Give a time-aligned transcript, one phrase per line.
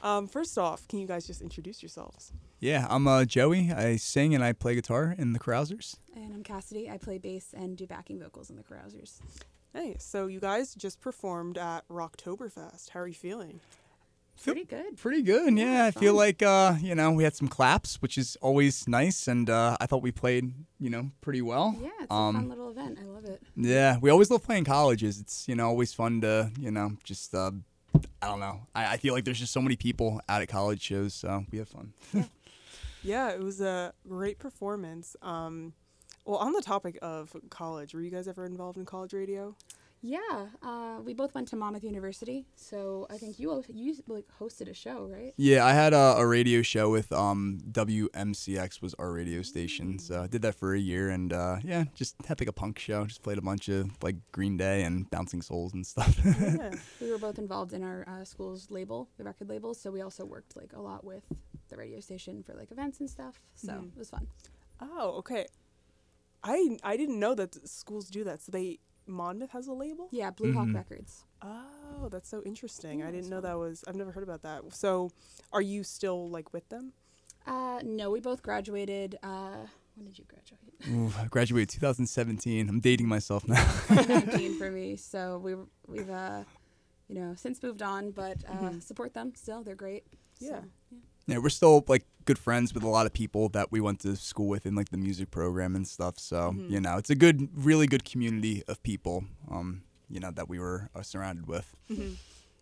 [0.00, 2.32] Um, first off, can you guys just introduce yourselves?
[2.60, 3.72] Yeah, I'm uh, Joey.
[3.72, 5.96] I sing and I play guitar in the Carousers.
[6.14, 6.88] And I'm Cassidy.
[6.90, 9.20] I play bass and do backing vocals in the Carousers.
[9.72, 12.90] Hey, so you guys just performed at Rocktoberfest.
[12.90, 13.60] How are you feeling?
[14.42, 14.96] Pretty good.
[14.96, 15.86] Pretty good, yeah.
[15.86, 19.50] I feel like uh, you know we had some claps, which is always nice, and
[19.50, 21.74] uh, I thought we played you know pretty well.
[21.80, 22.98] Yeah, it's a Um, fun little event.
[23.02, 23.42] I love it.
[23.56, 25.18] Yeah, we always love playing colleges.
[25.18, 27.50] It's you know always fun to you know just uh,
[28.22, 28.60] I don't know.
[28.74, 31.58] I, I feel like there's just so many people out at college shows, so we
[31.58, 31.92] have fun.
[33.02, 35.16] Yeah, it was a great performance.
[35.22, 35.72] Um,
[36.24, 39.54] well, on the topic of college, were you guys ever involved in college radio?
[40.00, 44.26] Yeah, uh, we both went to Monmouth University, so I think you al- you like
[44.40, 45.34] hosted a show, right?
[45.36, 50.22] Yeah, I had a, a radio show with um, WMCX was our radio station, so
[50.22, 53.06] I did that for a year, and uh, yeah, just had like a punk show.
[53.06, 56.16] Just played a bunch of like Green Day and Bouncing Souls and stuff.
[56.24, 56.70] Yeah.
[57.00, 60.24] We were both involved in our uh, school's label, the record label, so we also
[60.24, 61.24] worked like a lot with
[61.70, 63.40] the radio station for like events and stuff.
[63.56, 63.88] So Mhm.
[63.92, 64.28] it was fun.
[64.80, 65.46] oh, okay.
[66.44, 68.42] I I didn't know that schools do that.
[68.42, 70.08] So they Monmouth has a label.
[70.12, 70.74] Yeah, Blue Hawk Mhm.
[70.74, 71.24] Records.
[71.42, 73.00] Oh, that's so interesting.
[73.00, 73.50] Yeah, I didn't know fun.
[73.50, 73.84] that was.
[73.88, 74.72] I've never heard about that.
[74.74, 75.10] So,
[75.52, 76.92] are you still like with them?
[77.46, 79.18] Uh, no, we both graduated.
[79.22, 80.60] Uh, when did you graduate?
[80.90, 82.68] Ooh, I graduated 2017.
[82.68, 83.62] I'm dating myself now.
[83.88, 84.96] 2019 for me.
[84.96, 86.44] So we were- we've uh,
[87.08, 88.82] you know since moved on, but uh, Mhm.
[88.82, 89.62] support them still.
[89.64, 90.04] They're great.
[90.38, 90.60] Yeah.
[90.60, 90.64] So,
[91.26, 94.16] yeah, we're still like good friends with a lot of people that we went to
[94.16, 96.18] school with in like the music program and stuff.
[96.18, 96.70] So Mhm.
[96.70, 99.24] you know, it's a good, really good community of people.
[99.50, 101.74] Um, you know that we were uh, surrounded with.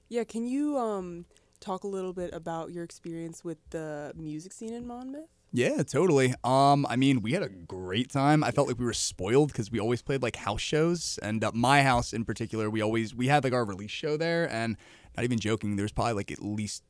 [0.09, 0.25] Yeah.
[0.25, 1.27] Can you um
[1.61, 5.31] talk a little bit about your experience with the music scene in Monmouth?
[5.57, 6.35] Yeah, totally.
[6.45, 8.45] Um, I mean, we had a great time.
[8.45, 11.51] I felt like we were spoiled because we always played like house shows, and uh,
[11.55, 14.77] my house in particular, we always we had like our release show there, and
[15.17, 16.83] not even joking, there's probably like at least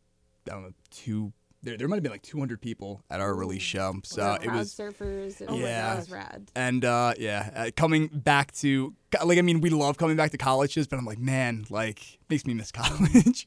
[0.50, 1.32] I don't know two.
[1.62, 3.94] There, there might have been like 200 people at our release show.
[4.04, 5.40] So it crowd was surfers.
[5.40, 5.94] It Oh was, my Yeah.
[5.94, 6.50] it was rad.
[6.54, 8.94] and uh, yeah, uh, coming back to
[9.24, 12.44] like I mean, we love coming back to colleges, but I'm like, man, like makes
[12.46, 13.44] me miss college.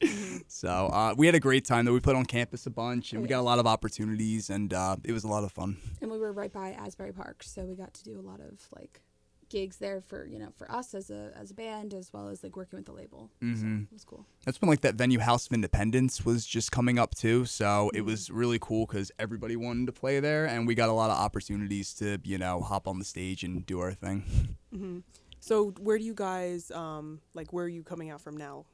[0.48, 1.92] so uh, we had a great time though.
[1.92, 4.96] We played on campus a bunch, and we got a lot of opportunities, and uh,
[5.04, 5.76] it was a lot of fun.
[6.02, 8.58] And we were right by Asbury Park, so we got to do a lot of
[8.76, 9.00] like
[9.50, 12.42] gigs there for you know for us as a as a band as well as
[12.42, 13.30] like working with the label.
[13.40, 13.82] So Mhm.
[13.84, 14.24] it was cool.
[14.46, 17.44] That's when like that venue House of Independence was just coming up too.
[17.44, 17.96] So Mm-hmm.
[17.98, 21.10] it was really cool because everybody wanted to play there, and we got a lot
[21.10, 24.56] of opportunities to you know hop on the stage and do our thing.
[24.72, 25.00] hmm
[25.40, 27.52] So, where do you guys um like?
[27.52, 28.64] Where are you coming out from now?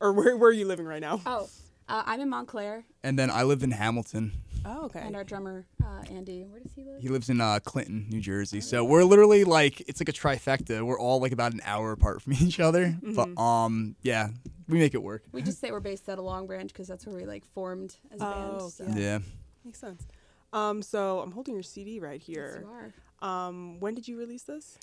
[0.00, 1.20] Or where where are you living right now?
[1.24, 1.48] Oh,
[1.88, 4.32] uh, I'm in Montclair, And then I live in Hamilton.
[4.64, 5.00] Oh, okay.
[5.00, 6.44] and our drummer uh, Andy.
[6.44, 7.00] Where does he live?
[7.00, 8.58] He lives in uh, Clinton, New Jersey.
[8.58, 10.82] Oh, So we're literally like it's like a trifecta.
[10.82, 12.96] We're all like about an hour apart from each other.
[13.02, 13.38] But Mm-hmm.
[13.38, 14.28] um, yeah,
[14.68, 15.24] we make it work.
[15.32, 17.96] we just say we're based out of Long Branch because that's where we like formed
[18.12, 18.50] as a band.
[18.60, 18.84] Oh, So.
[18.88, 18.94] Yeah.
[18.96, 19.18] Yeah.
[19.64, 20.06] Makes sense.
[20.52, 22.64] Um, so I'm holding your CD right Yes, here.
[22.64, 23.46] you are.
[23.48, 24.78] Um, when did you release this?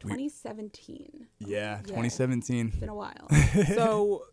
[0.00, 1.26] 2017.
[1.40, 1.76] Yeah, Yeah.
[1.82, 2.68] 2017.
[2.68, 3.28] It's been a while.
[3.74, 4.24] so,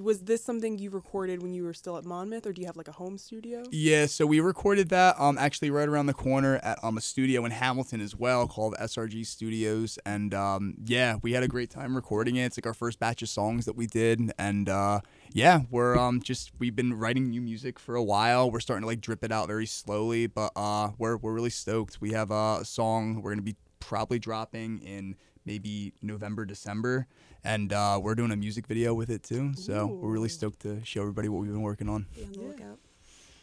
[0.00, 2.76] was this something you recorded when you were still at Monmouth, or do you have
[2.76, 3.62] like a home studio?
[3.70, 7.44] Yeah, so we recorded that um actually right around the corner at um a studio
[7.44, 11.94] in Hamilton as well called SRG Studios and um yeah, we had a great time
[11.94, 12.46] recording it.
[12.46, 15.00] It's like our first batch of songs that we did and uh
[15.32, 18.50] yeah, we're um just we've been writing new music for a while.
[18.50, 22.00] We're starting to like drip it out very slowly, but uh we're we're really stoked.
[22.00, 27.06] We have a song we're to be probably dropping in maybe November, December,
[27.44, 29.52] and uh, we're doing a music video with it too.
[29.54, 32.06] So we're really stoked to show everybody what we've been working on.
[32.14, 32.46] Be on the Yeah.
[32.48, 32.78] lookout.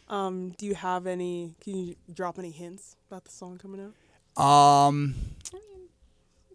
[0.06, 1.54] Um, do you have any?
[1.60, 4.42] Can you drop any hints about the song coming out?
[4.42, 5.14] Um,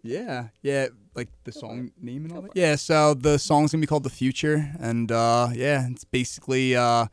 [0.02, 2.52] yeah, yeah, like the Go for song name and all that.
[2.54, 7.06] Yeah, so the song's gonna be called "The Future," and uh, yeah, it's basically uh,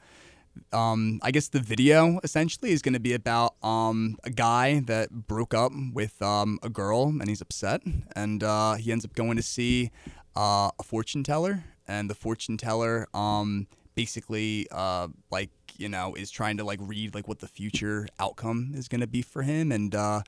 [0.72, 5.54] um, I guess the video essentially is gonna be about um a guy that broke
[5.54, 7.82] up with um a girl and he's upset,
[8.16, 9.92] and uh, he ends up going to see
[10.36, 16.30] uh a fortune teller, and the fortune teller um basically uh like you know is
[16.30, 19.96] trying to like read like what the future outcome is gonna be for him, and
[19.96, 20.22] uh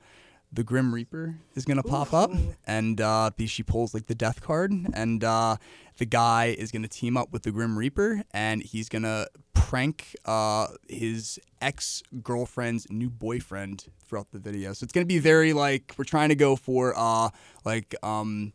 [0.52, 2.32] the Grim Reaper is gonna pop up,
[2.66, 5.56] and uh, she pulls like the Death card, and uh,
[5.98, 9.26] the guy is gonna team up with the Grim Reaper, and he's gonna
[9.70, 14.72] prank uh, his ex girlfriend's new boyfriend throughout the video.
[14.72, 17.30] So it's gonna be very like we're trying to go for uh,
[17.64, 18.52] like um,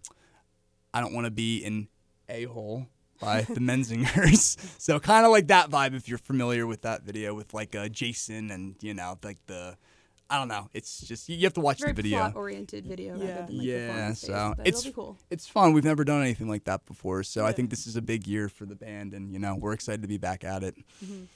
[0.93, 1.87] I don't want to be an
[2.27, 2.87] a hole
[3.21, 4.57] by the Menzingers.
[4.85, 7.87] So kind of like that vibe if you're familiar with that video with like uh,
[7.87, 9.77] Jason and you know like the
[10.29, 10.69] I don't know.
[10.73, 12.17] It's just you you have to watch Very the video.
[12.19, 13.25] plot oriented video Yeah.
[13.25, 15.17] rather than like Yeah, performance so based, but it's- it'll be cool.
[15.29, 15.73] It's fun.
[15.73, 18.49] We've never done anything like that before, so I think this is a big year
[18.49, 20.75] for the band, and you know we're excited to be back at it.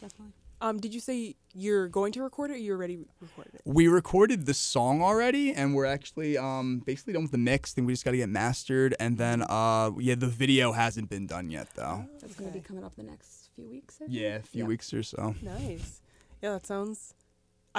[0.01, 0.33] Definitely.
[0.62, 3.62] Um, did you say you're going to record it or you already recorded it?
[3.63, 7.74] We recorded the song already, and we're actually um basically done with the mix.
[7.74, 11.27] Then we just got to get mastered, and then uh yeah, the video hasn't been
[11.27, 12.06] done yet though.
[12.19, 13.97] That's gonna be coming up the next few weeks.
[14.01, 14.12] I think.
[14.19, 14.68] Yeah, a few Yeah.
[14.68, 15.35] weeks or so.
[15.44, 16.01] Nice.
[16.42, 17.13] Yeah, that sounds.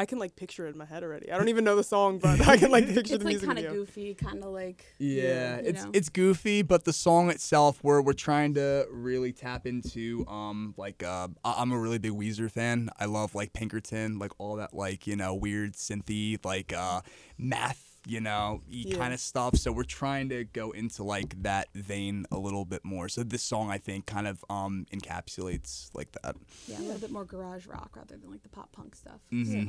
[0.00, 1.30] I can like picture it in my head already.
[1.30, 3.14] I don't even know the song, but I can like picture the.
[3.16, 3.78] It's the like music kind of video.
[3.80, 5.90] goofy, kind of like Yeah, you it's know.
[5.92, 11.02] it's goofy, but the song itself, we're we're trying to really tap into um like
[11.02, 12.88] uh I- I'm a really big Weezer fan.
[12.98, 17.02] I love like Pinkerton, like all that like you know weird synthy like uh
[17.38, 18.96] math you know Yeah.
[18.96, 19.56] kind of stuff.
[19.56, 23.10] So we're trying to go into like that vein a little bit more.
[23.10, 26.36] So this song I think kind of um encapsulates like that.
[26.66, 29.20] yeah, a little bit more garage rock rather than like the pop punk stuff.
[29.30, 29.64] hmm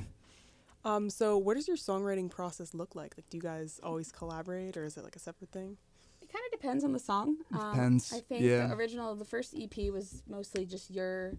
[0.84, 3.14] Um, so what does your songwriting process look like?
[3.18, 5.78] Like, do you guys always collaborate, or is it like a separate thing?
[6.22, 7.38] It kind of depends on the song.
[7.54, 8.68] Um, Depends, I think yeah.
[8.68, 11.34] the original, the first EP was mostly just your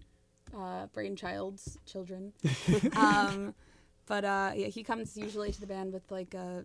[0.55, 2.31] uh, brainchild's children.
[2.95, 3.53] um,
[4.05, 6.63] but uh, yeah, he comes usually to the band with like a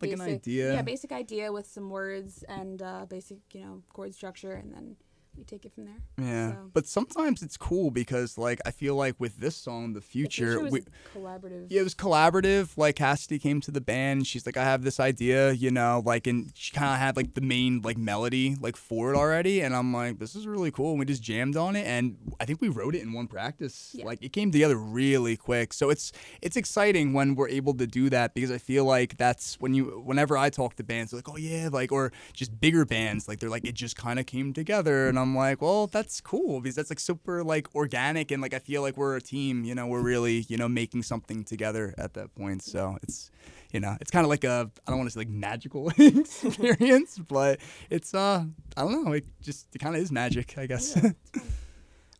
[0.00, 0.74] Like an basic- idea.
[0.74, 4.96] Yeah, basic idea with some words and uh, basic, you know, chord structure, and then
[5.36, 5.94] we take it from there.
[6.18, 10.00] Yeah, So- but sometimes it's cool because like I feel like with this song, the
[10.00, 10.80] The future, was we,
[11.16, 11.66] collaborative.
[11.70, 12.76] Yeah, it was collaborative.
[12.76, 14.26] Like Cassidy came to the band.
[14.26, 17.32] She's like, I have this idea, you know, like, and she kind of had like
[17.34, 19.60] the main like melody like for it already.
[19.62, 20.90] And I'm like, this is really cool.
[20.90, 23.92] And we just jammed on it, and I think we wrote it in one practice.
[23.94, 24.04] Yeah.
[24.04, 25.72] Like it came together really quick.
[25.72, 26.12] So it's
[26.42, 30.02] it's exciting when we're able to do that because I feel like that's when you
[30.04, 33.48] whenever I talk to bands, like, oh yeah, like or just bigger bands, like they're
[33.50, 36.90] like it just kind of came together, and I'm like, well, that's cool because that's
[36.90, 39.64] like super like organic and like I feel like we're a team.
[39.64, 42.62] You know, we're really you know making something together at that point.
[42.62, 43.30] So it's
[43.72, 47.18] you know it's kind of like a I don't want to say like magical experience,
[47.18, 47.60] but
[47.90, 48.44] it's uh
[48.76, 50.96] I don't know, it just it kind of is magic, I guess.
[50.96, 51.10] Yeah.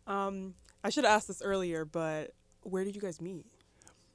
[0.07, 2.33] Um, I should have asked this earlier, but
[2.63, 3.47] where did you guys meet?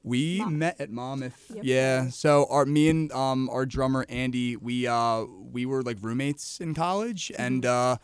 [0.04, 0.58] We Monmouth.
[0.58, 1.50] met at Monmouth.
[1.54, 1.64] Yep.
[1.64, 2.08] Yeah.
[2.10, 6.74] So our me and um our drummer Andy, we uh we were like roommates in
[6.74, 7.96] college, and uh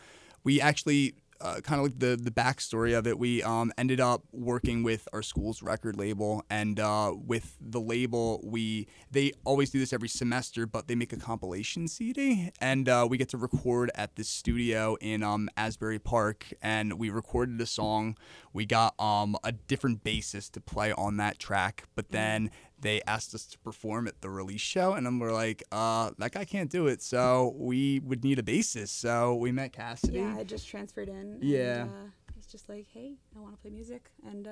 [0.44, 1.14] we actually.
[1.40, 5.06] Uh, kind of like the the backstory of it, we um, ended up working with
[5.12, 10.08] our school's record label, and uh, with the label, we they always do this every
[10.08, 14.28] semester, but they make a compilation CD, and uh, we get to record at this
[14.28, 18.16] studio in um, Asbury Park, and we recorded a song.
[18.54, 23.34] We got um, a different bassist to play on that track, but then they asked
[23.34, 26.70] us to perform at the release show, and then we're like, uh, that guy can't
[26.70, 28.88] do it, so we would need a bassist.
[28.90, 30.18] So we met Cassidy.
[30.18, 31.38] Yeah, I just transferred in.
[31.42, 31.82] Yeah.
[31.82, 34.50] And, uh, he's just like, hey, I want to play music, and uh,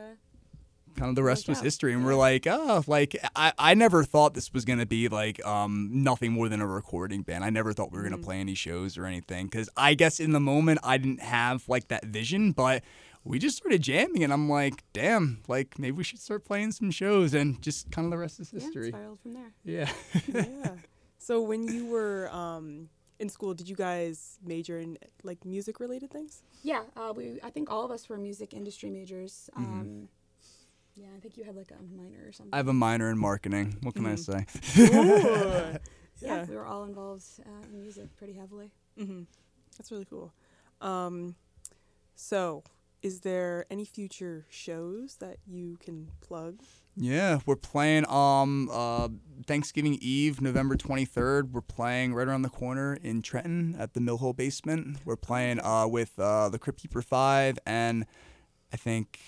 [0.96, 4.34] kind of the rest was history and we're like oh like I, I never thought
[4.34, 7.90] this was gonna be like um nothing more than a recording band i never thought
[7.90, 8.25] we were gonna Mm-hmm.
[8.25, 11.88] play any shows or anything because i guess in the moment i didn't have like
[11.88, 12.82] that vision but
[13.24, 16.90] we just started jamming and i'm like damn like maybe we should start playing some
[16.90, 18.60] shows and just kind of the rest is history.
[18.60, 19.52] yeah, history spiraled from there.
[19.64, 19.90] yeah
[20.34, 20.72] yeah.
[21.19, 22.88] So when you were um
[23.20, 26.42] in school, did you guys major in like music related things?
[26.64, 27.38] Yeah, uh, we.
[27.44, 29.48] I think all of us were music industry majors.
[29.56, 29.80] Mm-hmm.
[29.80, 30.08] Um,
[30.96, 32.52] yeah, I think you had like a minor or something.
[32.52, 34.19] i have a minor in marketing what can i Mhm.
[34.19, 34.40] say
[34.82, 35.78] Ooh.
[36.20, 36.44] yeah, yeah.
[36.46, 38.72] we were all involved uh, in music pretty heavily.
[38.98, 39.22] hmm
[39.78, 40.32] That's really cool.
[40.80, 41.36] Um,
[42.16, 42.64] so
[43.02, 46.60] is there any future shows that you can plug?
[46.96, 49.08] Yeah, we're playing um uh
[49.46, 51.50] Thanksgiving Eve, November 23rd.
[51.50, 54.98] We're playing right around the corner in Trenton at the Mill Hill Basement.
[55.05, 58.06] We're playing uh with uh the Crypt Keeper 5 and
[58.72, 59.19] I think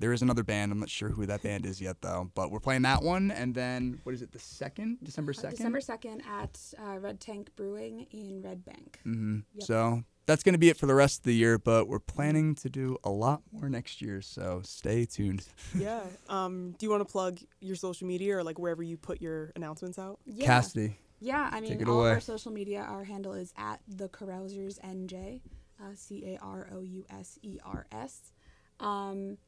[0.00, 0.70] there is another band.
[0.70, 3.52] I'm not sure who that band is yet though, but we're playing that one and
[3.54, 4.30] then what is it?
[4.32, 4.98] The 2nd?
[5.02, 5.50] December Uh, 2nd?
[5.50, 9.00] December second at uh, Red Tank Brewing in Red Bank.
[9.04, 9.42] Mm Mhm.
[9.54, 9.64] Yep.
[9.64, 12.54] So that's going to be it for the rest of the year, but we're planning
[12.56, 15.46] to do a lot more next year, so stay tuned.
[15.74, 16.02] yeah.
[16.28, 19.52] Um, do you want to plug your social media or like wherever you put your
[19.56, 20.20] announcements out?
[20.26, 20.44] Yeah.
[20.44, 20.98] Cassidy.
[21.18, 22.10] Yeah, I mean, Take it all away.
[22.10, 25.40] of our social media, our handle is at the Carousers NJ,
[25.82, 28.32] uh, C A R O U S E R S.
[28.80, 29.38] Um,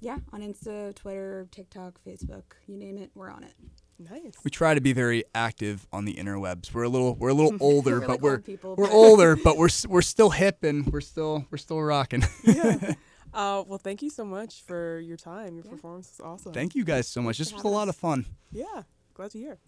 [0.00, 3.52] yeah, on Insta, Twitter, TikTok, Facebook, you name it, we're on it.
[3.98, 4.32] Nice.
[4.44, 6.72] We try to be very active on the interwebs.
[6.74, 9.68] We're a little we're a little older, but like we're people, we're older, but we're
[9.88, 12.24] we're still hip and we're still we're still rocking.
[12.44, 12.94] yeah.
[13.34, 15.56] Uh, well, thank you so much for your time.
[15.56, 15.70] Your Yeah.
[15.72, 16.52] performance was awesome.
[16.52, 17.38] Thank you guys so much.
[17.38, 17.96] Thanks This was a lot us.
[17.96, 18.26] of fun.
[18.52, 18.82] Yeah.
[19.14, 19.58] Glad to hear.